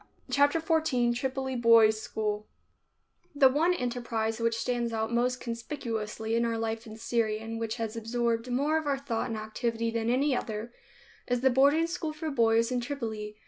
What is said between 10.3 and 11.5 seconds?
other, is